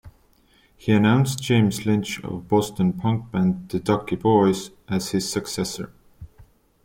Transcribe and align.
He 0.77 0.93
announced 0.93 1.43
James 1.43 1.85
Lynch 1.85 2.23
of 2.23 2.47
Boston 2.47 2.93
punk 2.93 3.29
band 3.29 3.69
The 3.69 3.79
Ducky 3.79 4.15
Boys 4.15 4.71
as 4.87 5.11
his 5.11 5.29
successor. 5.31 5.93